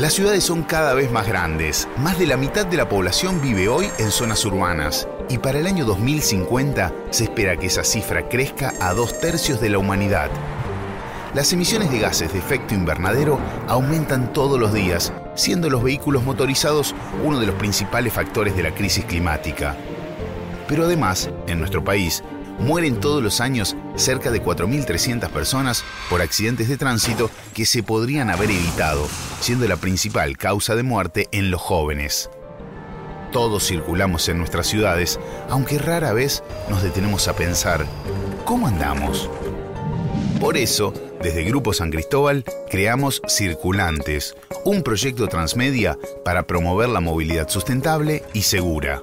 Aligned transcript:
Las 0.00 0.14
ciudades 0.14 0.44
son 0.44 0.62
cada 0.62 0.94
vez 0.94 1.12
más 1.12 1.28
grandes. 1.28 1.86
Más 1.98 2.18
de 2.18 2.26
la 2.26 2.38
mitad 2.38 2.64
de 2.64 2.78
la 2.78 2.88
población 2.88 3.42
vive 3.42 3.68
hoy 3.68 3.90
en 3.98 4.10
zonas 4.10 4.42
urbanas. 4.46 5.06
Y 5.28 5.36
para 5.36 5.58
el 5.58 5.66
año 5.66 5.84
2050 5.84 6.90
se 7.10 7.24
espera 7.24 7.58
que 7.58 7.66
esa 7.66 7.84
cifra 7.84 8.26
crezca 8.26 8.72
a 8.80 8.94
dos 8.94 9.20
tercios 9.20 9.60
de 9.60 9.68
la 9.68 9.76
humanidad. 9.76 10.30
Las 11.34 11.52
emisiones 11.52 11.90
de 11.90 11.98
gases 11.98 12.32
de 12.32 12.38
efecto 12.38 12.72
invernadero 12.72 13.38
aumentan 13.68 14.32
todos 14.32 14.58
los 14.58 14.72
días, 14.72 15.12
siendo 15.34 15.68
los 15.68 15.82
vehículos 15.82 16.24
motorizados 16.24 16.94
uno 17.22 17.38
de 17.38 17.48
los 17.48 17.56
principales 17.56 18.14
factores 18.14 18.56
de 18.56 18.62
la 18.62 18.74
crisis 18.74 19.04
climática. 19.04 19.76
Pero 20.66 20.84
además, 20.84 21.28
en 21.46 21.58
nuestro 21.58 21.84
país, 21.84 22.24
mueren 22.60 23.00
todos 23.00 23.22
los 23.22 23.40
años 23.40 23.76
cerca 23.96 24.30
de 24.30 24.42
4.300 24.42 25.28
personas 25.30 25.84
por 26.08 26.22
accidentes 26.22 26.68
de 26.68 26.76
tránsito 26.76 27.30
que 27.54 27.66
se 27.66 27.82
podrían 27.82 28.30
haber 28.30 28.50
evitado, 28.50 29.06
siendo 29.40 29.66
la 29.66 29.76
principal 29.76 30.36
causa 30.36 30.74
de 30.74 30.82
muerte 30.82 31.28
en 31.32 31.50
los 31.50 31.60
jóvenes. 31.60 32.30
Todos 33.32 33.66
circulamos 33.66 34.28
en 34.28 34.38
nuestras 34.38 34.66
ciudades, 34.66 35.20
aunque 35.48 35.78
rara 35.78 36.12
vez 36.12 36.42
nos 36.68 36.82
detenemos 36.82 37.28
a 37.28 37.36
pensar, 37.36 37.86
¿cómo 38.44 38.66
andamos? 38.66 39.30
Por 40.40 40.56
eso, 40.56 40.92
desde 41.22 41.44
Grupo 41.44 41.72
San 41.72 41.90
Cristóbal 41.90 42.44
creamos 42.70 43.20
Circulantes, 43.28 44.34
un 44.64 44.82
proyecto 44.82 45.28
transmedia 45.28 45.98
para 46.24 46.46
promover 46.46 46.88
la 46.88 47.00
movilidad 47.00 47.48
sustentable 47.48 48.22
y 48.32 48.42
segura. 48.42 49.02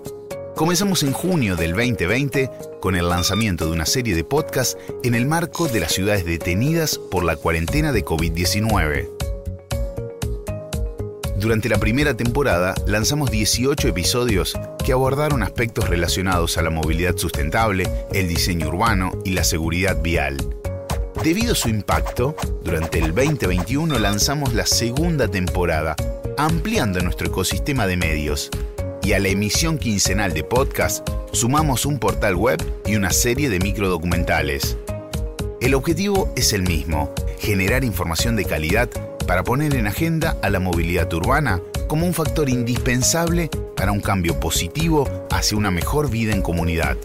Comenzamos 0.57 1.03
en 1.03 1.13
junio 1.13 1.55
del 1.55 1.73
2020 1.73 2.49
con 2.81 2.95
el 2.95 3.07
lanzamiento 3.09 3.67
de 3.67 3.73
una 3.73 3.85
serie 3.85 4.15
de 4.15 4.23
podcasts 4.23 4.75
en 5.03 5.13
el 5.13 5.27
marco 5.27 5.67
de 5.67 5.79
las 5.79 5.91
ciudades 5.91 6.25
detenidas 6.25 6.97
por 6.97 7.23
la 7.23 7.35
cuarentena 7.35 7.91
de 7.91 8.03
COVID-19. 8.03 9.07
Durante 11.37 11.69
la 11.69 11.77
primera 11.77 12.17
temporada 12.17 12.73
lanzamos 12.87 13.29
18 13.29 13.87
episodios 13.87 14.57
que 14.83 14.93
abordaron 14.93 15.43
aspectos 15.43 15.89
relacionados 15.89 16.57
a 16.57 16.63
la 16.63 16.71
movilidad 16.71 17.15
sustentable, 17.17 17.87
el 18.11 18.27
diseño 18.27 18.69
urbano 18.69 19.11
y 19.23 19.33
la 19.33 19.43
seguridad 19.43 20.01
vial. 20.01 20.37
Debido 21.23 21.51
a 21.51 21.55
su 21.55 21.69
impacto, 21.69 22.35
durante 22.63 22.97
el 22.97 23.13
2021 23.13 23.99
lanzamos 23.99 24.55
la 24.55 24.65
segunda 24.65 25.27
temporada, 25.27 25.95
ampliando 26.35 26.99
nuestro 27.01 27.27
ecosistema 27.27 27.85
de 27.85 27.97
medios 27.97 28.49
y 29.07 29.13
a 29.13 29.19
la 29.19 29.29
emisión 29.29 29.77
quincenal 29.77 30.33
de 30.33 30.43
podcast 30.43 31.07
sumamos 31.31 31.85
un 31.85 31.97
portal 31.97 32.35
web 32.35 32.61
y 32.85 32.97
una 32.97 33.11
serie 33.11 33.49
de 33.49 33.57
microdocumentales. 33.57 34.75
El 35.61 35.75
objetivo 35.75 36.29
es 36.35 36.51
el 36.51 36.63
mismo, 36.63 37.13
generar 37.39 37.85
información 37.85 38.35
de 38.35 38.43
calidad 38.43 38.89
para 39.25 39.45
poner 39.45 39.75
en 39.75 39.87
agenda 39.87 40.35
a 40.41 40.49
la 40.49 40.59
movilidad 40.59 41.13
urbana 41.13 41.61
como 41.87 42.05
un 42.05 42.13
factor 42.13 42.49
indispensable 42.49 43.49
para 43.77 43.93
un 43.93 44.01
cambio 44.01 44.41
positivo 44.41 45.09
hacia 45.31 45.57
una 45.57 45.71
mejor 45.71 46.09
vida 46.09 46.33
en 46.33 46.41
comunidad. 46.41 46.97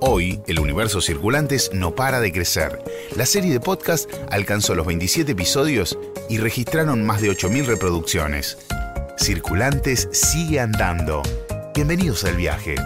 Hoy, 0.00 0.40
el 0.46 0.58
universo 0.58 1.02
circulantes 1.02 1.72
no 1.74 1.94
para 1.94 2.20
de 2.20 2.32
crecer. 2.32 2.82
La 3.16 3.26
serie 3.26 3.52
de 3.52 3.60
podcast 3.60 4.10
alcanzó 4.30 4.74
los 4.74 4.86
27 4.86 5.32
episodios 5.32 5.98
y 6.30 6.38
registraron 6.38 7.04
más 7.04 7.20
de 7.20 7.30
8.000 7.30 7.66
reproducciones. 7.66 8.56
Circulantes 9.18 10.08
sigue 10.12 10.60
andando. 10.60 11.22
Bienvenidos 11.74 12.24
al 12.24 12.36
viaje. 12.36 12.76